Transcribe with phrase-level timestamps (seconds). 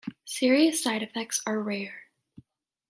[0.25, 2.05] Serious side effects are rare.